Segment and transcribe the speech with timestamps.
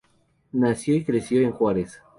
[0.53, 2.01] Nació y creció en Ciudad Juárez.